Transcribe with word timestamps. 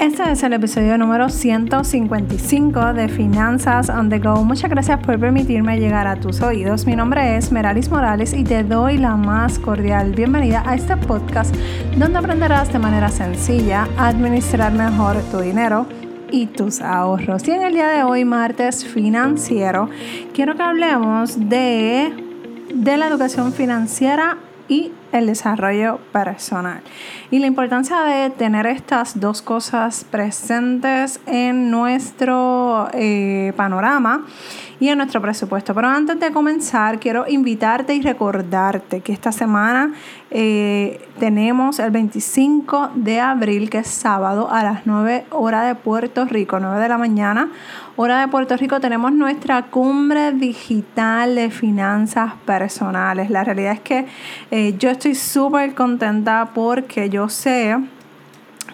Este 0.00 0.32
es 0.32 0.42
el 0.42 0.54
episodio 0.54 0.96
número 0.96 1.28
155 1.28 2.94
de 2.94 3.06
Finanzas 3.10 3.90
on 3.90 4.08
the 4.08 4.18
Go. 4.18 4.42
Muchas 4.44 4.70
gracias 4.70 4.98
por 5.00 5.20
permitirme 5.20 5.78
llegar 5.78 6.06
a 6.06 6.16
tus 6.16 6.40
oídos. 6.40 6.86
Mi 6.86 6.96
nombre 6.96 7.36
es 7.36 7.52
Meralis 7.52 7.90
Morales 7.90 8.32
y 8.32 8.42
te 8.42 8.64
doy 8.64 8.96
la 8.96 9.16
más 9.16 9.58
cordial 9.58 10.14
bienvenida 10.14 10.62
a 10.66 10.74
este 10.74 10.96
podcast 10.96 11.54
donde 11.98 12.18
aprenderás 12.18 12.72
de 12.72 12.78
manera 12.78 13.10
sencilla 13.10 13.88
a 13.98 14.08
administrar 14.08 14.72
mejor 14.72 15.18
tu 15.30 15.40
dinero 15.40 15.84
y 16.30 16.46
tus 16.46 16.80
ahorros. 16.80 17.46
Y 17.46 17.50
en 17.50 17.60
el 17.60 17.74
día 17.74 17.88
de 17.88 18.02
hoy, 18.02 18.24
martes 18.24 18.86
financiero, 18.86 19.90
quiero 20.32 20.56
que 20.56 20.62
hablemos 20.62 21.50
de, 21.50 22.10
de 22.72 22.96
la 22.96 23.06
educación 23.06 23.52
financiera 23.52 24.38
y 24.66 24.92
el 25.12 25.26
desarrollo 25.26 25.98
personal. 26.12 26.80
Y 27.30 27.38
la 27.38 27.46
importancia 27.46 28.00
de 28.02 28.30
tener 28.30 28.66
estas 28.66 29.18
dos 29.20 29.42
cosas 29.42 30.04
presentes 30.10 31.20
en 31.26 31.70
nuestro 31.70 32.88
eh, 32.92 33.52
panorama 33.56 34.24
y 34.80 34.88
en 34.88 34.98
nuestro 34.98 35.20
presupuesto. 35.20 35.74
Pero 35.74 35.88
antes 35.88 36.18
de 36.18 36.32
comenzar, 36.32 36.98
quiero 36.98 37.26
invitarte 37.28 37.94
y 37.94 38.00
recordarte 38.00 39.00
que 39.00 39.12
esta 39.12 39.30
semana 39.30 39.92
eh, 40.30 41.06
tenemos 41.18 41.78
el 41.78 41.90
25 41.90 42.92
de 42.94 43.20
abril, 43.20 43.68
que 43.68 43.78
es 43.78 43.88
sábado, 43.88 44.50
a 44.50 44.62
las 44.62 44.86
9 44.86 45.26
horas 45.30 45.66
de 45.66 45.74
Puerto 45.74 46.24
Rico, 46.24 46.58
9 46.58 46.80
de 46.80 46.88
la 46.88 46.96
mañana, 46.96 47.50
hora 47.96 48.20
de 48.20 48.28
Puerto 48.28 48.56
Rico, 48.56 48.80
tenemos 48.80 49.12
nuestra 49.12 49.66
cumbre 49.66 50.32
digital 50.32 51.34
de 51.34 51.50
finanzas 51.50 52.32
personales. 52.46 53.28
La 53.28 53.44
realidad 53.44 53.72
es 53.72 53.80
que 53.80 54.06
eh, 54.50 54.74
yo 54.78 54.88
estoy 54.88 54.99
súper 55.14 55.74
contenta 55.74 56.50
porque 56.54 57.08
yo 57.08 57.28
sé 57.28 57.76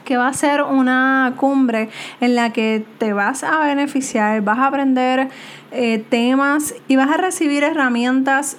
que 0.05 0.17
va 0.17 0.29
a 0.29 0.33
ser 0.33 0.63
una 0.63 1.35
cumbre 1.37 1.89
en 2.21 2.35
la 2.35 2.53
que 2.53 2.85
te 2.99 3.13
vas 3.13 3.43
a 3.43 3.59
beneficiar, 3.61 4.41
vas 4.43 4.59
a 4.59 4.67
aprender 4.67 5.29
eh, 5.73 6.05
temas 6.09 6.75
y 6.89 6.97
vas 6.97 7.11
a 7.11 7.17
recibir 7.17 7.65
herramientas 7.65 8.57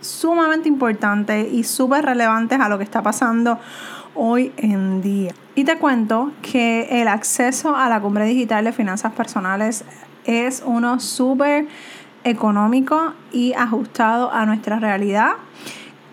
sumamente 0.00 0.68
importantes 0.68 1.52
y 1.52 1.64
súper 1.64 2.04
relevantes 2.04 2.60
a 2.60 2.68
lo 2.68 2.78
que 2.78 2.84
está 2.84 3.02
pasando 3.02 3.58
hoy 4.14 4.52
en 4.56 5.00
día. 5.00 5.32
Y 5.54 5.64
te 5.64 5.76
cuento 5.78 6.32
que 6.42 7.00
el 7.00 7.08
acceso 7.08 7.76
a 7.76 7.88
la 7.88 8.00
cumbre 8.00 8.24
digital 8.24 8.64
de 8.64 8.72
finanzas 8.72 9.12
personales 9.12 9.84
es 10.24 10.62
uno 10.64 11.00
súper 11.00 11.66
económico 12.24 13.12
y 13.32 13.52
ajustado 13.54 14.32
a 14.32 14.44
nuestra 14.46 14.78
realidad 14.78 15.32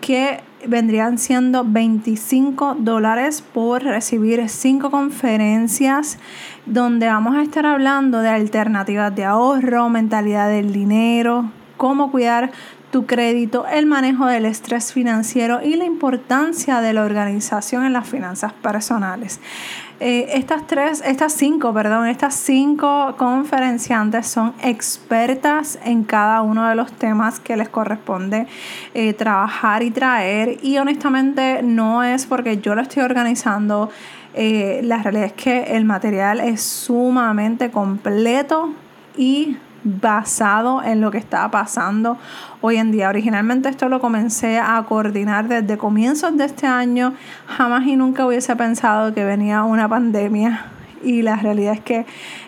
que 0.00 0.40
vendrían 0.68 1.18
siendo 1.18 1.64
25 1.64 2.76
dólares 2.78 3.42
por 3.42 3.82
recibir 3.82 4.48
cinco 4.48 4.90
conferencias 4.90 6.18
donde 6.66 7.06
vamos 7.06 7.36
a 7.36 7.42
estar 7.42 7.66
hablando 7.66 8.20
de 8.20 8.28
alternativas 8.28 9.14
de 9.14 9.24
ahorro, 9.24 9.88
mentalidad 9.88 10.48
del 10.48 10.72
dinero, 10.72 11.50
cómo 11.76 12.10
cuidar 12.10 12.50
tu 12.90 13.06
crédito, 13.06 13.66
el 13.66 13.86
manejo 13.86 14.26
del 14.26 14.46
estrés 14.46 14.92
financiero 14.92 15.60
y 15.62 15.76
la 15.76 15.84
importancia 15.84 16.80
de 16.80 16.92
la 16.92 17.04
organización 17.04 17.84
en 17.84 17.92
las 17.92 18.08
finanzas 18.08 18.52
personales. 18.52 19.40
Eh, 19.98 20.28
estas 20.34 20.66
tres, 20.66 21.02
estas 21.06 21.32
cinco, 21.32 21.72
perdón, 21.72 22.06
estas 22.06 22.34
cinco 22.34 23.14
conferenciantes 23.16 24.26
son 24.26 24.52
expertas 24.62 25.78
en 25.84 26.04
cada 26.04 26.42
uno 26.42 26.68
de 26.68 26.74
los 26.74 26.92
temas 26.92 27.40
que 27.40 27.56
les 27.56 27.70
corresponde 27.70 28.46
eh, 28.92 29.14
trabajar 29.14 29.82
y 29.82 29.90
traer. 29.90 30.58
Y 30.62 30.76
honestamente 30.76 31.62
no 31.62 32.04
es 32.04 32.26
porque 32.26 32.58
yo 32.58 32.74
lo 32.74 32.82
estoy 32.82 33.04
organizando. 33.04 33.88
Eh, 34.34 34.80
la 34.84 35.02
realidad 35.02 35.26
es 35.26 35.32
que 35.32 35.62
el 35.76 35.86
material 35.86 36.40
es 36.40 36.60
sumamente 36.60 37.70
completo 37.70 38.74
y 39.16 39.56
basado 39.86 40.82
en 40.82 41.00
lo 41.00 41.10
que 41.10 41.18
estaba 41.18 41.50
pasando 41.50 42.18
hoy 42.60 42.76
en 42.76 42.90
día. 42.90 43.08
Originalmente 43.08 43.68
esto 43.68 43.88
lo 43.88 44.00
comencé 44.00 44.58
a 44.58 44.82
coordinar 44.88 45.46
desde 45.46 45.78
comienzos 45.78 46.36
de 46.36 46.44
este 46.44 46.66
año. 46.66 47.14
Jamás 47.46 47.86
y 47.86 47.96
nunca 47.96 48.26
hubiese 48.26 48.56
pensado 48.56 49.14
que 49.14 49.24
venía 49.24 49.62
una 49.62 49.88
pandemia 49.88 50.66
y 51.04 51.22
la 51.22 51.36
realidad 51.36 51.74
es 51.74 51.80
que 51.80 52.06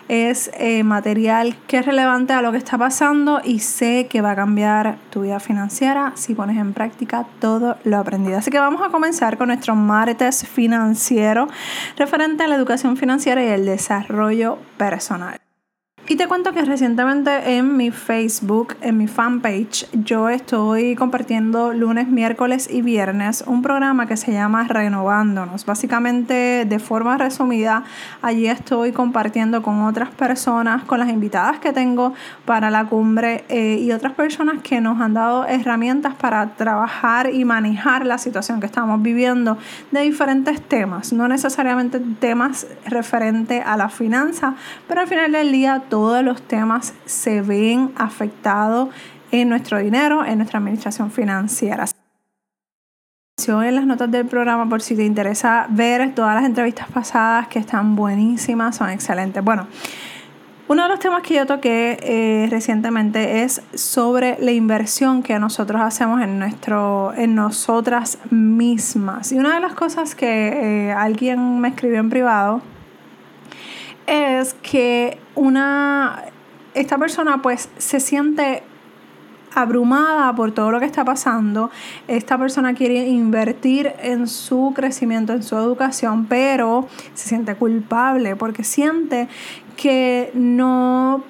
es 0.09 0.51
eh, 0.55 0.83
material 0.83 1.55
que 1.67 1.77
es 1.77 1.85
relevante 1.85 2.33
a 2.33 2.41
lo 2.41 2.51
que 2.51 2.57
está 2.57 2.77
pasando 2.77 3.41
y 3.43 3.59
sé 3.59 4.07
que 4.09 4.21
va 4.21 4.31
a 4.31 4.35
cambiar 4.35 4.97
tu 5.11 5.21
vida 5.21 5.39
financiera 5.39 6.11
si 6.15 6.35
pones 6.35 6.57
en 6.57 6.73
práctica 6.73 7.25
todo 7.39 7.77
lo 7.85 7.97
aprendido. 7.97 8.37
Así 8.37 8.51
que 8.51 8.59
vamos 8.59 8.81
a 8.81 8.89
comenzar 8.89 9.37
con 9.37 9.47
nuestro 9.47 9.75
martes 9.75 10.45
financiero 10.45 11.47
referente 11.95 12.43
a 12.43 12.47
la 12.47 12.55
educación 12.55 12.97
financiera 12.97 13.43
y 13.43 13.47
el 13.47 13.65
desarrollo 13.65 14.57
personal. 14.77 15.39
Y 16.11 16.15
te 16.15 16.27
cuento 16.27 16.53
que 16.53 16.65
recientemente 16.65 17.55
en 17.57 17.77
mi 17.77 17.91
Facebook, 17.91 18.75
en 18.81 18.97
mi 18.97 19.05
fanpage, 19.05 19.85
yo 19.93 20.27
estoy 20.27 20.95
compartiendo 20.95 21.71
lunes, 21.71 22.07
miércoles 22.07 22.67
y 22.67 22.81
viernes 22.81 23.43
un 23.45 23.61
programa 23.61 24.07
que 24.07 24.17
se 24.17 24.33
llama 24.33 24.67
Renovándonos. 24.67 25.67
Básicamente, 25.67 26.65
de 26.65 26.79
forma 26.79 27.15
resumida, 27.19 27.83
allí 28.23 28.47
estoy 28.47 28.91
compartiendo 28.91 29.61
con 29.61 29.83
otras 29.83 30.09
personas, 30.09 30.83
con 30.83 30.97
las 30.97 31.09
invitadas 31.09 31.59
que 31.59 31.73
tengo 31.73 32.15
para 32.43 32.71
la 32.71 32.85
cumbre 32.85 33.43
eh, 33.47 33.77
y 33.79 33.91
otras 33.91 34.13
personas 34.13 34.63
que 34.63 34.81
nos 34.81 34.99
han 34.99 35.13
dado 35.13 35.45
herramientas 35.45 36.15
para 36.15 36.55
trabajar 36.55 37.31
y 37.31 37.45
manejar 37.45 38.07
la 38.07 38.17
situación 38.17 38.59
que 38.59 38.65
estamos 38.65 38.99
viviendo 39.03 39.59
de 39.91 40.01
diferentes 40.01 40.59
temas, 40.59 41.13
no 41.13 41.27
necesariamente 41.27 42.01
temas 42.19 42.65
referentes 42.87 43.63
a 43.63 43.77
la 43.77 43.89
finanza, 43.89 44.55
pero 44.87 45.01
al 45.01 45.07
final 45.07 45.33
del 45.33 45.51
día 45.51 45.83
todos 45.99 46.23
los 46.23 46.41
temas 46.41 46.93
se 47.05 47.41
ven 47.41 47.91
afectados 47.97 48.87
en 49.31 49.49
nuestro 49.49 49.79
dinero, 49.79 50.23
en 50.23 50.37
nuestra 50.37 50.59
administración 50.59 51.11
financiera 51.11 51.85
en 53.47 53.75
las 53.75 53.85
notas 53.85 54.11
del 54.11 54.27
programa 54.27 54.69
por 54.69 54.81
si 54.81 54.95
te 54.95 55.03
interesa 55.03 55.65
ver 55.69 56.13
todas 56.13 56.35
las 56.35 56.45
entrevistas 56.45 56.87
pasadas 56.89 57.47
que 57.47 57.59
están 57.59 57.95
buenísimas, 57.95 58.75
son 58.75 58.89
excelentes. 58.89 59.43
Bueno, 59.43 59.67
uno 60.67 60.83
de 60.83 60.89
los 60.89 60.99
temas 60.99 61.23
que 61.23 61.33
yo 61.35 61.45
toqué 61.45 61.97
eh, 62.01 62.47
recientemente 62.49 63.43
es 63.43 63.61
sobre 63.73 64.37
la 64.39 64.51
inversión 64.51 65.23
que 65.23 65.39
nosotros 65.39 65.81
hacemos 65.81 66.21
en, 66.21 66.37
nuestro, 66.37 67.11
en 67.15 67.33
nosotras 67.33 68.19
mismas. 68.29 69.31
Y 69.31 69.39
una 69.39 69.55
de 69.55 69.61
las 69.61 69.73
cosas 69.73 70.13
que 70.15 70.89
eh, 70.89 70.91
alguien 70.91 71.59
me 71.59 71.69
escribió 71.69 71.99
en 71.99 72.09
privado 72.09 72.61
es 74.09 74.55
que 74.55 75.19
una, 75.35 76.23
esta 76.73 76.97
persona 76.97 77.41
pues 77.41 77.69
se 77.77 77.99
siente 77.99 78.63
abrumada 79.53 80.35
por 80.35 80.51
todo 80.51 80.71
lo 80.71 80.79
que 80.79 80.85
está 80.85 81.05
pasando. 81.05 81.69
Esta 82.07 82.37
persona 82.37 82.73
quiere 82.73 83.07
invertir 83.07 83.93
en 84.01 84.27
su 84.27 84.73
crecimiento, 84.75 85.33
en 85.33 85.43
su 85.43 85.55
educación, 85.57 86.25
pero 86.25 86.87
se 87.13 87.29
siente 87.29 87.55
culpable 87.55 88.35
porque 88.35 88.63
siente 88.63 89.27
que 89.77 90.31
no 90.33 91.23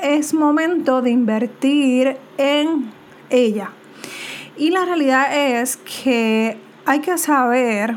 es 0.00 0.32
momento 0.32 1.02
de 1.02 1.10
invertir 1.10 2.16
en 2.38 2.92
ella. 3.30 3.70
Y 4.56 4.70
la 4.70 4.84
realidad 4.84 5.36
es 5.36 5.76
que 5.76 6.56
hay 6.84 7.00
que 7.00 7.18
saber 7.18 7.96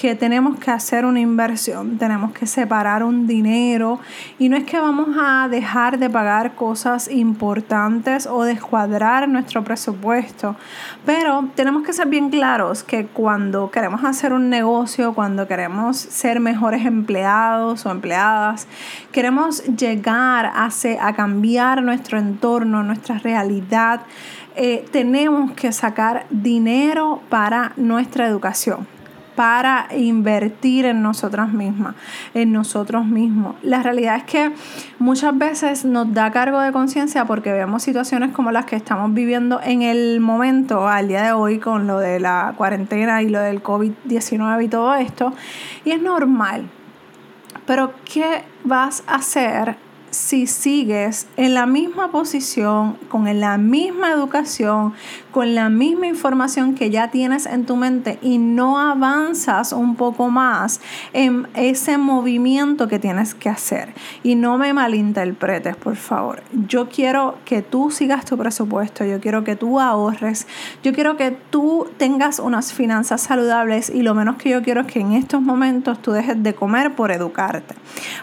que 0.00 0.14
tenemos 0.14 0.58
que 0.58 0.70
hacer 0.70 1.04
una 1.04 1.20
inversión, 1.20 1.98
tenemos 1.98 2.32
que 2.32 2.46
separar 2.46 3.04
un 3.04 3.26
dinero 3.26 4.00
y 4.38 4.48
no 4.48 4.56
es 4.56 4.64
que 4.64 4.80
vamos 4.80 5.10
a 5.20 5.46
dejar 5.50 5.98
de 5.98 6.08
pagar 6.08 6.54
cosas 6.54 7.10
importantes 7.10 8.26
o 8.26 8.44
descuadrar 8.44 9.28
nuestro 9.28 9.62
presupuesto, 9.62 10.56
pero 11.04 11.50
tenemos 11.54 11.82
que 11.82 11.92
ser 11.92 12.08
bien 12.08 12.30
claros 12.30 12.82
que 12.82 13.08
cuando 13.08 13.70
queremos 13.70 14.02
hacer 14.02 14.32
un 14.32 14.48
negocio, 14.48 15.12
cuando 15.12 15.46
queremos 15.46 15.98
ser 15.98 16.40
mejores 16.40 16.86
empleados 16.86 17.84
o 17.84 17.90
empleadas, 17.90 18.68
queremos 19.12 19.62
llegar 19.64 20.46
a, 20.46 20.70
a 21.00 21.14
cambiar 21.14 21.82
nuestro 21.82 22.18
entorno, 22.18 22.82
nuestra 22.82 23.18
realidad, 23.18 24.00
eh, 24.56 24.82
tenemos 24.92 25.52
que 25.52 25.72
sacar 25.72 26.24
dinero 26.30 27.20
para 27.28 27.74
nuestra 27.76 28.26
educación 28.26 28.99
para 29.34 29.88
invertir 29.96 30.86
en 30.86 31.02
nosotras 31.02 31.52
mismas, 31.52 31.94
en 32.34 32.52
nosotros 32.52 33.06
mismos. 33.06 33.56
La 33.62 33.82
realidad 33.82 34.16
es 34.16 34.24
que 34.24 34.52
muchas 34.98 35.36
veces 35.36 35.84
nos 35.84 36.12
da 36.12 36.30
cargo 36.30 36.60
de 36.60 36.72
conciencia 36.72 37.24
porque 37.24 37.52
vemos 37.52 37.82
situaciones 37.82 38.32
como 38.32 38.50
las 38.50 38.66
que 38.66 38.76
estamos 38.76 39.12
viviendo 39.14 39.60
en 39.62 39.82
el 39.82 40.20
momento, 40.20 40.88
al 40.88 41.08
día 41.08 41.22
de 41.22 41.32
hoy, 41.32 41.58
con 41.58 41.86
lo 41.86 41.98
de 41.98 42.20
la 42.20 42.54
cuarentena 42.56 43.22
y 43.22 43.28
lo 43.28 43.40
del 43.40 43.62
COVID-19 43.62 44.64
y 44.64 44.68
todo 44.68 44.94
esto, 44.94 45.32
y 45.84 45.90
es 45.90 46.02
normal. 46.02 46.68
Pero 47.66 47.92
¿qué 48.04 48.42
vas 48.64 49.02
a 49.06 49.16
hacer 49.16 49.76
si 50.10 50.46
sigues 50.46 51.26
en 51.36 51.54
la 51.54 51.66
misma 51.66 52.10
posición, 52.10 52.96
con 53.08 53.40
la 53.40 53.58
misma 53.58 54.10
educación, 54.10 54.92
con 55.30 55.54
la 55.54 55.68
misma 55.68 56.08
información 56.08 56.74
que 56.74 56.90
ya 56.90 57.10
tienes 57.10 57.46
en 57.46 57.64
tu 57.64 57.76
mente 57.76 58.18
y 58.20 58.38
no 58.38 58.78
avanzas 58.78 59.72
un 59.72 59.94
poco 59.94 60.28
más 60.28 60.80
en 61.12 61.46
ese 61.54 61.98
movimiento 61.98 62.88
que 62.88 62.98
tienes 62.98 63.34
que 63.34 63.48
hacer. 63.48 63.94
Y 64.22 64.34
no 64.34 64.58
me 64.58 64.72
malinterpretes, 64.72 65.76
por 65.76 65.96
favor. 65.96 66.42
Yo 66.66 66.88
quiero 66.88 67.38
que 67.44 67.62
tú 67.62 67.90
sigas 67.90 68.24
tu 68.24 68.36
presupuesto, 68.36 69.04
yo 69.04 69.20
quiero 69.20 69.44
que 69.44 69.56
tú 69.56 69.78
ahorres, 69.78 70.46
yo 70.82 70.92
quiero 70.92 71.16
que 71.16 71.30
tú 71.50 71.86
tengas 71.96 72.40
unas 72.40 72.72
finanzas 72.72 73.20
saludables 73.20 73.90
y 73.90 74.02
lo 74.02 74.14
menos 74.14 74.36
que 74.36 74.50
yo 74.50 74.62
quiero 74.62 74.80
es 74.82 74.86
que 74.88 75.00
en 75.00 75.12
estos 75.12 75.40
momentos 75.40 76.02
tú 76.02 76.12
dejes 76.12 76.42
de 76.42 76.54
comer 76.54 76.94
por 76.96 77.12
educarte. 77.12 77.74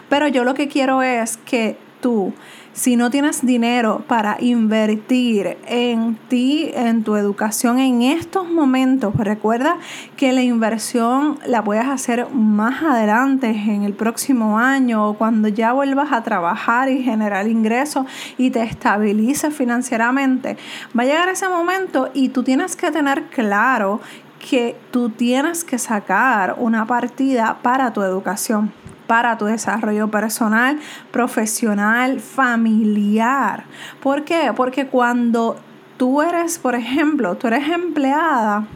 Pero 0.08 0.28
yo 0.28 0.44
lo 0.44 0.54
que 0.54 0.68
quiero 0.68 1.02
es 1.02 1.36
que 1.38 1.77
tú, 2.00 2.32
si 2.72 2.94
no 2.94 3.10
tienes 3.10 3.44
dinero 3.44 4.04
para 4.06 4.36
invertir 4.38 5.58
en 5.66 6.16
ti, 6.28 6.70
en 6.74 7.02
tu 7.02 7.16
educación 7.16 7.80
en 7.80 8.02
estos 8.02 8.48
momentos, 8.48 9.16
recuerda 9.16 9.78
que 10.16 10.32
la 10.32 10.42
inversión 10.42 11.38
la 11.44 11.64
puedes 11.64 11.86
hacer 11.86 12.30
más 12.30 12.82
adelante, 12.82 13.48
en 13.48 13.82
el 13.82 13.94
próximo 13.94 14.58
año 14.58 15.08
o 15.08 15.14
cuando 15.14 15.48
ya 15.48 15.72
vuelvas 15.72 16.12
a 16.12 16.22
trabajar 16.22 16.88
y 16.88 17.02
generar 17.02 17.48
ingresos 17.48 18.06
y 18.36 18.50
te 18.50 18.62
estabilices 18.62 19.52
financieramente. 19.52 20.56
Va 20.96 21.02
a 21.02 21.06
llegar 21.06 21.28
ese 21.28 21.48
momento 21.48 22.10
y 22.14 22.28
tú 22.28 22.42
tienes 22.42 22.76
que 22.76 22.90
tener 22.92 23.24
claro 23.24 24.00
que 24.38 24.76
tú 24.92 25.10
tienes 25.10 25.64
que 25.64 25.78
sacar 25.78 26.56
una 26.58 26.86
partida 26.86 27.58
para 27.60 27.92
tu 27.92 28.02
educación 28.02 28.72
para 29.08 29.36
tu 29.38 29.46
desarrollo 29.46 30.08
personal, 30.08 30.78
profesional, 31.10 32.20
familiar. 32.20 33.64
¿Por 34.00 34.22
qué? 34.22 34.52
Porque 34.54 34.86
cuando 34.86 35.56
tú 35.96 36.22
eres, 36.22 36.58
por 36.58 36.76
ejemplo, 36.76 37.36
tú 37.36 37.48
eres 37.48 37.68
empleada, 37.68 38.68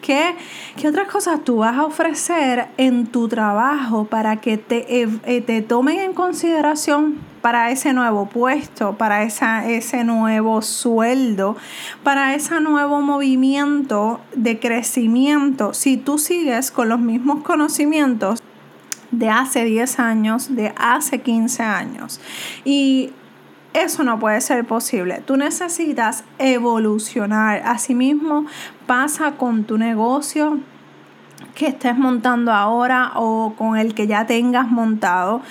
¿Qué, 0.00 0.34
¿Qué, 0.76 0.86
otras 0.86 1.08
cosas 1.08 1.44
tú 1.44 1.58
vas 1.58 1.78
a 1.78 1.86
ofrecer 1.86 2.66
en 2.76 3.06
tu 3.06 3.26
trabajo 3.26 4.04
para 4.04 4.36
que 4.36 4.58
te, 4.58 5.02
eh, 5.02 5.40
te 5.40 5.62
tomen 5.62 5.98
en 5.98 6.12
consideración 6.12 7.20
para 7.40 7.70
ese 7.70 7.94
nuevo 7.94 8.26
puesto, 8.26 8.98
para 8.98 9.22
esa, 9.22 9.66
ese 9.66 10.04
nuevo 10.04 10.60
sueldo, 10.60 11.56
para 12.02 12.34
ese 12.34 12.60
nuevo 12.60 13.00
movimiento 13.00 14.20
de 14.36 14.58
crecimiento? 14.58 15.72
Si 15.72 15.96
tú 15.96 16.18
sigues 16.18 16.70
con 16.70 16.90
los 16.90 17.00
mismos 17.00 17.42
conocimientos, 17.42 18.42
de 19.18 19.30
hace 19.30 19.64
10 19.64 19.98
años, 19.98 20.54
de 20.54 20.72
hace 20.76 21.20
15 21.20 21.62
años. 21.62 22.20
Y 22.64 23.12
eso 23.74 24.04
no 24.04 24.18
puede 24.20 24.40
ser 24.40 24.64
posible. 24.64 25.20
Tú 25.26 25.36
necesitas 25.36 26.24
evolucionar. 26.38 27.62
Asimismo, 27.64 28.46
pasa 28.86 29.32
con 29.32 29.64
tu 29.64 29.78
negocio 29.78 30.60
que 31.54 31.66
estés 31.66 31.96
montando 31.96 32.52
ahora 32.52 33.12
o 33.16 33.54
con 33.56 33.76
el 33.76 33.94
que 33.94 34.06
ya 34.06 34.26
tengas 34.26 34.68
montado. 34.68 35.42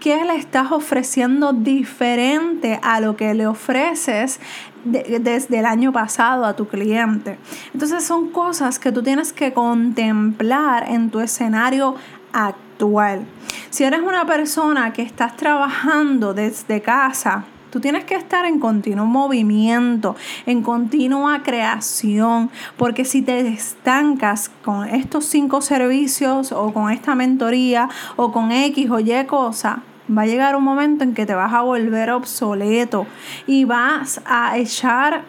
¿Qué 0.00 0.24
le 0.24 0.36
estás 0.36 0.72
ofreciendo 0.72 1.52
diferente 1.52 2.80
a 2.82 3.00
lo 3.00 3.16
que 3.16 3.34
le 3.34 3.46
ofreces 3.46 4.40
desde 4.84 5.58
el 5.58 5.66
año 5.66 5.92
pasado 5.92 6.44
a 6.44 6.54
tu 6.54 6.66
cliente? 6.66 7.38
Entonces 7.72 8.04
son 8.04 8.30
cosas 8.30 8.78
que 8.80 8.90
tú 8.90 9.02
tienes 9.02 9.32
que 9.32 9.52
contemplar 9.52 10.88
en 10.88 11.10
tu 11.10 11.20
escenario 11.20 11.94
actual. 12.32 13.26
Si 13.70 13.84
eres 13.84 14.00
una 14.00 14.26
persona 14.26 14.92
que 14.92 15.02
estás 15.02 15.36
trabajando 15.36 16.34
desde 16.34 16.80
casa, 16.80 17.44
Tú 17.72 17.80
tienes 17.80 18.04
que 18.04 18.14
estar 18.14 18.44
en 18.44 18.60
continuo 18.60 19.06
movimiento, 19.06 20.14
en 20.44 20.62
continua 20.62 21.42
creación, 21.42 22.50
porque 22.76 23.06
si 23.06 23.22
te 23.22 23.48
estancas 23.48 24.50
con 24.62 24.86
estos 24.86 25.24
cinco 25.24 25.62
servicios 25.62 26.52
o 26.52 26.74
con 26.74 26.90
esta 26.90 27.14
mentoría 27.14 27.88
o 28.16 28.30
con 28.30 28.52
X 28.52 28.90
o 28.90 29.00
Y 29.00 29.24
cosa, 29.24 29.84
va 30.06 30.22
a 30.22 30.26
llegar 30.26 30.54
un 30.54 30.64
momento 30.64 31.02
en 31.02 31.14
que 31.14 31.24
te 31.24 31.34
vas 31.34 31.54
a 31.54 31.62
volver 31.62 32.10
obsoleto 32.10 33.06
y 33.46 33.64
vas 33.64 34.20
a 34.26 34.58
echar 34.58 35.24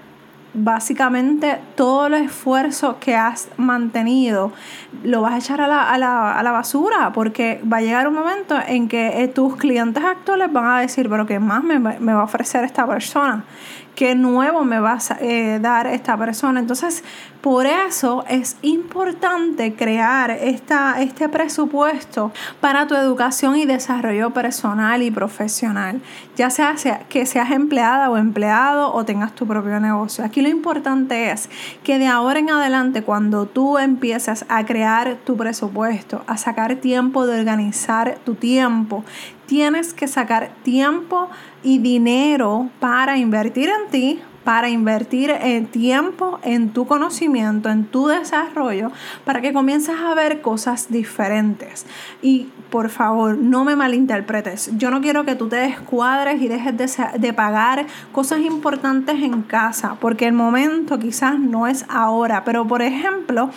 básicamente 0.54 1.60
todo 1.76 2.08
el 2.08 2.14
esfuerzo 2.14 2.98
que 3.00 3.16
has 3.16 3.50
mantenido 3.58 4.52
lo 5.04 5.22
vas 5.22 5.34
a 5.34 5.38
echar 5.38 5.62
a 5.62 5.68
la, 5.68 5.92
a 5.92 5.98
la, 5.98 6.38
a 6.38 6.44
la 6.44 6.52
basura 6.52 7.12
porque 7.14 7.62
va 7.72 7.78
a 7.78 7.82
llegar 7.82 8.08
un 8.08 8.14
momento 8.14 8.56
en 8.68 8.88
que 8.88 9.24
eh, 9.24 9.28
tus 9.28 9.56
clientes 9.56 10.04
actuales 10.04 10.52
van 10.52 10.66
a 10.66 10.80
decir, 10.80 11.10
pero 11.10 11.26
¿qué 11.26 11.40
más 11.40 11.64
me, 11.64 11.80
me 11.80 12.14
va 12.14 12.22
a 12.22 12.24
ofrecer 12.24 12.64
esta 12.64 12.86
persona? 12.86 13.44
Qué 13.96 14.16
nuevo 14.16 14.64
me 14.64 14.80
va 14.80 14.94
a 14.94 15.18
eh, 15.22 15.60
dar 15.62 15.88
esta 15.88 16.18
persona. 16.18 16.60
Entonces, 16.60 17.04
por 17.42 17.66
eso 17.66 18.24
es 18.30 18.56
importante 18.62 19.74
crear 19.76 20.32
esta, 20.32 21.02
este 21.02 21.28
presupuesto 21.28 22.32
para 22.62 22.88
tu 22.88 22.96
educación 22.96 23.58
y 23.58 23.66
desarrollo 23.66 24.30
personal 24.30 25.02
y 25.02 25.12
profesional, 25.12 26.02
ya 26.38 26.50
sea, 26.50 26.76
que 27.10 27.26
seas 27.26 27.52
empleada 27.52 28.10
o 28.10 28.16
empleado 28.16 28.94
o 28.94 29.04
tengas 29.04 29.36
tu 29.36 29.46
propio 29.46 29.80
negocio. 29.82 30.24
Aquí 30.24 30.42
lo 30.42 30.48
importante 30.48 31.32
es 31.32 31.50
que 31.84 32.00
de 32.00 32.08
ahora 32.08 32.40
en 32.40 32.50
adelante, 32.50 33.04
cuando 33.04 33.46
tú 33.46 33.78
empiezas 33.78 34.46
a 34.48 34.66
crear 34.66 35.18
tu 35.26 35.36
presupuesto, 35.36 36.24
a 36.28 36.38
sacar 36.38 36.76
tiempo 36.76 37.28
de 37.28 37.40
organizar 37.40 38.20
tu 38.24 38.36
tiempo, 38.36 39.04
tienes 39.46 39.94
que 39.94 40.08
sacar 40.08 40.52
tiempo 40.64 41.30
y 41.64 41.80
dinero 41.80 42.70
para 42.80 43.18
invertir 43.18 43.70
en 43.70 43.90
ti, 43.92 44.20
para 44.44 44.70
invertir 44.70 45.32
en 45.32 45.68
tiempo, 45.68 46.40
en 46.44 46.70
tu 46.70 46.86
conocimiento, 46.86 47.70
en 47.70 47.86
tu 47.86 48.08
desarrollo, 48.08 48.92
para 49.26 49.42
que 49.42 49.54
comiences 49.54 49.96
a 49.98 50.14
ver 50.14 50.42
cosas 50.42 50.90
diferentes. 50.90 51.86
Y 52.22 52.50
por 52.70 52.90
favor, 52.90 53.38
no 53.38 53.64
me 53.64 53.76
malinterpretes. 53.76 54.72
Yo 54.78 54.90
no 54.90 55.00
quiero 55.00 55.26
que 55.26 55.36
tú 55.36 55.48
te 55.48 55.58
descuadres 55.58 56.42
y 56.42 56.48
dejes 56.48 56.76
de, 56.76 56.90
de, 57.20 57.32
pagar 57.32 57.86
cosas 58.12 58.40
importantes 58.40 59.22
en 59.22 59.44
casa, 59.44 59.98
porque 60.00 60.26
el 60.26 60.34
momento 60.34 60.98
quizás 60.98 61.40
no 61.40 61.68
es 61.68 61.86
ahora. 61.88 62.44
Pero, 62.44 62.68
por 62.68 62.82
ejemplo, 62.82 63.52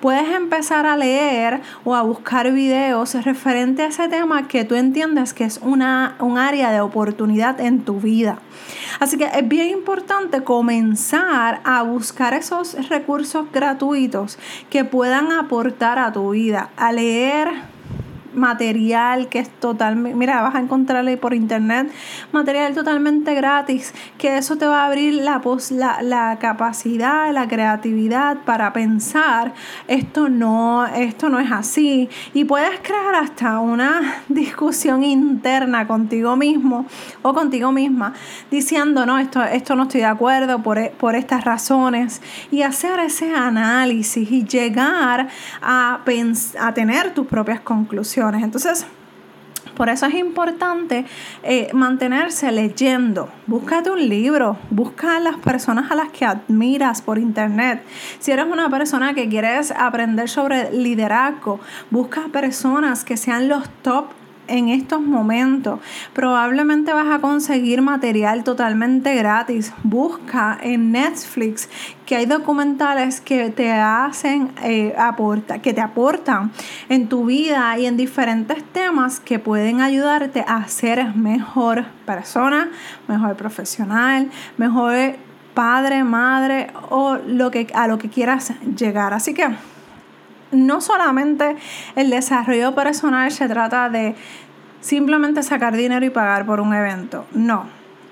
puedes 0.00 0.26
empezar 0.30 0.86
a 0.86 0.96
leer 0.96 1.60
o 1.84 1.94
a 1.94 2.00
buscar 2.00 2.50
videos 2.50 3.14
referente 3.24 3.82
a 3.82 3.88
ese 3.88 4.08
tema 4.08 4.48
que 4.48 4.64
tú 4.64 4.74
entiendes 4.74 5.34
que 5.34 5.44
es 5.44 5.58
una, 5.62 6.16
un 6.18 6.38
área 6.38 6.72
de 6.72 6.80
oportunidad 6.80 7.60
en 7.60 7.82
tu 7.82 8.00
vida. 8.00 8.38
Así 9.00 9.18
que 9.18 9.24
es 9.24 9.46
bien 9.46 9.68
importante 9.68 10.31
comenzar 10.40 11.60
a 11.64 11.82
buscar 11.82 12.34
esos 12.34 12.74
recursos 12.88 13.46
gratuitos 13.52 14.38
que 14.70 14.84
puedan 14.84 15.30
aportar 15.30 15.98
a 15.98 16.12
tu 16.12 16.30
vida, 16.30 16.70
a 16.76 16.90
leer 16.90 17.71
material 18.34 19.28
que 19.28 19.38
es 19.38 19.48
totalmente, 19.48 20.16
mira, 20.16 20.40
vas 20.42 20.54
a 20.54 20.60
encontrarle 20.60 21.16
por 21.16 21.34
internet 21.34 21.92
material 22.32 22.74
totalmente 22.74 23.34
gratis, 23.34 23.94
que 24.18 24.38
eso 24.38 24.56
te 24.56 24.66
va 24.66 24.82
a 24.82 24.86
abrir 24.86 25.14
la, 25.14 25.40
la, 25.70 26.02
la 26.02 26.38
capacidad, 26.38 27.32
la 27.32 27.48
creatividad 27.48 28.38
para 28.44 28.72
pensar, 28.72 29.54
esto 29.88 30.28
no, 30.28 30.86
esto 30.86 31.28
no 31.28 31.38
es 31.40 31.50
así, 31.50 32.08
y 32.34 32.44
puedes 32.44 32.80
crear 32.80 33.14
hasta 33.14 33.58
una 33.58 34.22
discusión 34.28 35.04
interna 35.04 35.86
contigo 35.86 36.36
mismo 36.36 36.86
o 37.22 37.34
contigo 37.34 37.72
misma, 37.72 38.14
diciendo, 38.50 39.06
no, 39.06 39.18
esto, 39.18 39.42
esto 39.42 39.76
no 39.76 39.84
estoy 39.84 40.00
de 40.00 40.06
acuerdo 40.06 40.62
por, 40.62 40.90
por 40.92 41.14
estas 41.14 41.44
razones, 41.44 42.22
y 42.50 42.62
hacer 42.62 43.00
ese 43.00 43.34
análisis 43.34 44.30
y 44.30 44.44
llegar 44.44 45.28
a, 45.60 46.00
a 46.60 46.74
tener 46.74 47.14
tus 47.14 47.26
propias 47.26 47.60
conclusiones. 47.60 48.21
Entonces, 48.30 48.86
por 49.76 49.88
eso 49.88 50.06
es 50.06 50.14
importante 50.14 51.06
eh, 51.42 51.70
mantenerse 51.72 52.50
leyendo. 52.52 53.28
Búscate 53.46 53.90
un 53.90 54.08
libro, 54.08 54.58
busca 54.70 55.16
a 55.16 55.20
las 55.20 55.36
personas 55.36 55.90
a 55.90 55.94
las 55.94 56.10
que 56.10 56.24
admiras 56.24 57.00
por 57.00 57.18
internet. 57.18 57.82
Si 58.18 58.32
eres 58.32 58.46
una 58.46 58.68
persona 58.68 59.14
que 59.14 59.28
quieres 59.28 59.70
aprender 59.70 60.28
sobre 60.28 60.72
liderazgo, 60.72 61.60
busca 61.90 62.28
personas 62.32 63.04
que 63.04 63.16
sean 63.16 63.48
los 63.48 63.68
top 63.82 64.06
en 64.52 64.68
estos 64.68 65.00
momentos. 65.00 65.80
Probablemente 66.12 66.92
vas 66.92 67.08
a 67.08 67.20
conseguir 67.20 67.82
material 67.82 68.44
totalmente 68.44 69.14
gratis. 69.14 69.72
Busca 69.82 70.58
en 70.62 70.92
Netflix 70.92 71.68
que 72.06 72.16
hay 72.16 72.26
documentales 72.26 73.20
que 73.20 73.50
te 73.50 73.72
hacen 73.72 74.52
eh, 74.62 74.94
aporta, 74.98 75.60
que 75.60 75.72
te 75.72 75.80
aportan 75.80 76.52
en 76.88 77.08
tu 77.08 77.26
vida 77.26 77.78
y 77.78 77.86
en 77.86 77.96
diferentes 77.96 78.62
temas 78.72 79.18
que 79.18 79.38
pueden 79.38 79.80
ayudarte 79.80 80.44
a 80.46 80.68
ser 80.68 81.14
mejor 81.14 81.86
persona, 82.04 82.70
mejor 83.08 83.36
profesional, 83.36 84.30
mejor 84.58 85.16
padre, 85.54 86.04
madre 86.04 86.70
o 86.90 87.16
lo 87.26 87.50
que 87.50 87.66
a 87.74 87.86
lo 87.86 87.98
que 87.98 88.08
quieras 88.08 88.52
llegar. 88.76 89.14
Así 89.14 89.34
que 89.34 89.46
no 90.52 90.80
solamente 90.80 91.56
el 91.96 92.10
desarrollo 92.10 92.74
personal 92.74 93.30
se 93.32 93.48
trata 93.48 93.88
de 93.88 94.14
simplemente 94.80 95.42
sacar 95.42 95.76
dinero 95.76 96.04
y 96.04 96.10
pagar 96.10 96.46
por 96.46 96.60
un 96.60 96.74
evento. 96.74 97.26
No, 97.32 97.66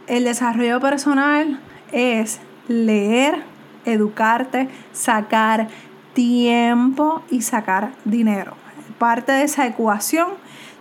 el 0.07 0.25
desarrollo 0.25 0.81
personal 0.81 1.61
es 1.93 2.41
leer, 2.69 3.43
educarte, 3.85 4.69
sacar 4.93 5.69
tiempo 6.15 7.23
y 7.31 7.43
sacar 7.43 7.93
dinero. 8.05 8.55
Parte 8.99 9.33
de 9.33 9.45
esa 9.45 9.67
ecuación 9.67 10.29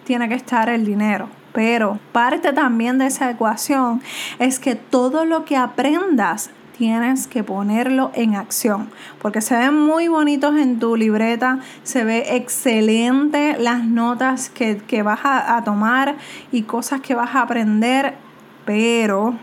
tiene 0.06 0.28
que 0.28 0.36
estar 0.36 0.70
el 0.70 0.86
dinero. 0.86 1.30
Pero 1.54 2.00
parte 2.12 2.54
también 2.54 2.98
de 3.00 3.08
esa 3.08 3.30
ecuación 3.30 4.01
es 4.38 4.60
que 4.60 4.75
todo 4.75 5.25
lo 5.25 5.46
que 5.46 5.58
aprendas 5.58 6.51
tienes 6.79 7.27
que 7.27 7.43
ponerlo 7.43 8.09
en 8.15 8.36
acción, 8.36 8.89
porque 9.21 9.41
se 9.41 9.57
ven 9.57 9.74
muy 9.74 10.07
bonitos 10.07 10.55
en 10.55 10.79
tu 10.79 10.95
libreta, 10.95 11.59
se 11.83 12.05
ve 12.05 12.38
excelente 12.38 13.57
las 13.59 13.83
notas 13.83 14.50
que, 14.50 14.77
que 14.77 15.03
vas 15.03 15.19
a, 15.25 15.57
a 15.57 15.63
tomar 15.65 16.15
y 16.53 16.62
cosas 16.62 17.01
que 17.01 17.15
vas 17.15 17.36
a 17.36 17.41
aprender, 17.41 18.15
pero 18.63 19.33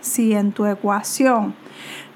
si 0.00 0.32
en 0.34 0.52
tu 0.52 0.64
ecuación 0.64 1.56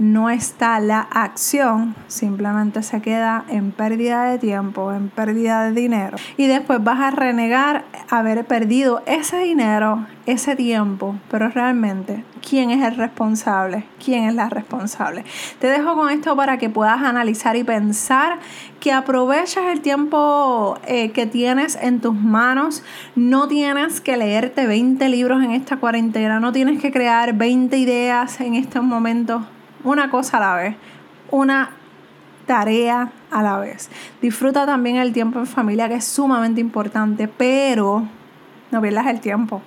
no 0.00 0.30
está 0.30 0.80
la 0.80 1.00
acción, 1.00 1.94
simplemente 2.08 2.82
se 2.82 3.02
queda 3.02 3.44
en 3.50 3.70
pérdida 3.70 4.24
de 4.24 4.38
tiempo, 4.38 4.92
en 4.92 5.10
pérdida 5.10 5.64
de 5.64 5.78
dinero. 5.78 6.16
Y 6.38 6.46
después 6.46 6.82
vas 6.82 7.00
a 7.00 7.10
renegar 7.10 7.84
haber 8.08 8.46
perdido 8.46 9.02
ese 9.04 9.36
dinero, 9.40 10.06
ese 10.24 10.56
tiempo, 10.56 11.16
pero 11.30 11.50
realmente, 11.50 12.24
¿quién 12.40 12.70
es 12.70 12.82
el 12.82 12.96
responsable? 12.96 13.84
¿Quién 14.02 14.24
es 14.24 14.34
la 14.34 14.48
responsable? 14.48 15.22
Te 15.58 15.66
dejo 15.66 15.94
con 15.94 16.08
esto 16.08 16.34
para 16.34 16.56
que 16.56 16.70
puedas 16.70 17.02
analizar 17.02 17.56
y 17.56 17.64
pensar 17.64 18.38
que 18.80 18.92
aproveches 18.92 19.64
el 19.70 19.82
tiempo 19.82 20.78
eh, 20.86 21.10
que 21.10 21.26
tienes 21.26 21.76
en 21.76 22.00
tus 22.00 22.14
manos. 22.14 22.82
No 23.16 23.48
tienes 23.48 24.00
que 24.00 24.16
leerte 24.16 24.66
20 24.66 25.06
libros 25.10 25.44
en 25.44 25.50
esta 25.50 25.76
cuarentena, 25.76 26.40
no 26.40 26.52
tienes 26.52 26.80
que 26.80 26.90
crear 26.90 27.34
20 27.34 27.76
ideas 27.76 28.40
en 28.40 28.54
estos 28.54 28.82
momentos 28.82 29.42
una 29.84 30.10
cosa 30.10 30.38
a 30.38 30.40
la 30.40 30.54
vez, 30.56 30.76
una 31.30 31.70
tarea 32.46 33.12
a 33.30 33.42
la 33.42 33.58
vez. 33.58 33.90
Disfruta 34.20 34.66
también 34.66 34.96
el 34.96 35.12
tiempo 35.12 35.38
en 35.38 35.46
familia, 35.46 35.88
que 35.88 35.94
es 35.94 36.04
sumamente 36.04 36.60
importante, 36.60 37.28
pero 37.28 38.04
no 38.70 38.80
pierdas 38.80 39.06
el 39.06 39.20
tiempo. 39.20 39.62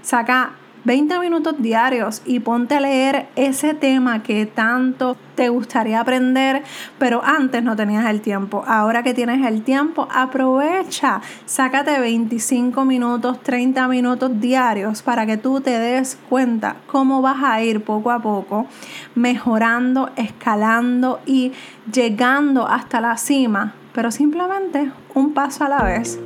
Saca 0.00 0.52
20 0.84 1.20
minutos 1.20 1.54
diarios 1.58 2.22
y 2.24 2.40
ponte 2.40 2.74
a 2.74 2.80
leer 2.80 3.28
ese 3.36 3.74
tema 3.74 4.22
que 4.22 4.46
tanto 4.46 5.16
te 5.36 5.48
gustaría 5.48 6.00
aprender, 6.00 6.62
pero 6.98 7.22
antes 7.24 7.62
no 7.62 7.76
tenías 7.76 8.06
el 8.06 8.20
tiempo. 8.20 8.64
Ahora 8.66 9.02
que 9.02 9.14
tienes 9.14 9.46
el 9.46 9.62
tiempo, 9.62 10.08
aprovecha, 10.12 11.20
sácate 11.46 12.00
25 12.00 12.84
minutos, 12.84 13.40
30 13.42 13.86
minutos 13.88 14.40
diarios 14.40 15.02
para 15.02 15.24
que 15.24 15.36
tú 15.36 15.60
te 15.60 15.78
des 15.78 16.18
cuenta 16.28 16.76
cómo 16.86 17.22
vas 17.22 17.42
a 17.42 17.62
ir 17.62 17.84
poco 17.84 18.10
a 18.10 18.20
poco 18.20 18.66
mejorando, 19.14 20.10
escalando 20.16 21.20
y 21.26 21.52
llegando 21.92 22.66
hasta 22.66 23.00
la 23.00 23.16
cima, 23.16 23.74
pero 23.94 24.10
simplemente 24.10 24.90
un 25.14 25.32
paso 25.32 25.64
a 25.64 25.68
la 25.68 25.82
vez, 25.82 26.18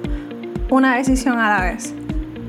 una 0.70 0.96
decisión 0.96 1.38
a 1.38 1.58
la 1.58 1.64
vez 1.64 1.94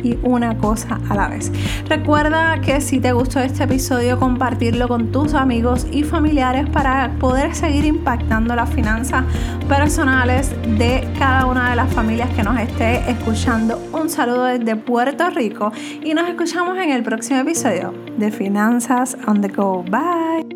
y 0.04 0.18
una 0.24 0.58
cosa 0.58 1.00
a 1.10 1.16
la 1.16 1.28
vez. 1.28 1.52
Recuerda 1.88 2.60
que 2.62 2.82
si 2.82 3.00
te 3.00 3.12
gustó 3.12 3.40
este 3.40 3.64
episodio, 3.64 4.20
compartirlo 4.20 4.88
con 4.88 5.12
tus 5.12 5.34
amigos 5.34 5.88
y 5.92 6.04
familiares 6.04 6.70
para 6.70 7.12
poder 7.20 7.56
seguir 7.56 7.86
impactando 7.86 8.56
las 8.56 8.70
finanzas 8.70 9.24
personales 9.68 10.52
de 10.78 11.08
cada 11.18 11.46
una 11.46 11.70
de 11.70 11.76
las 11.76 11.94
familias 11.94 12.30
que 12.32 12.44
nos 12.44 12.60
esté 12.60 13.10
escuchando. 13.10 13.82
Un 13.94 14.10
saludo 14.10 14.46
desde 14.46 14.76
Puerto 14.76 15.30
Rico 15.30 15.72
y 16.04 16.14
nos 16.14 16.28
escuchamos 16.30 16.78
en 16.78 16.92
el 16.92 17.04
próximo 17.04 17.40
episodio 17.40 17.94
de 18.18 18.32
Finanzas 18.32 19.18
on 19.28 19.42
the 19.42 19.48
Go. 19.48 19.84
Bye. 19.84 20.47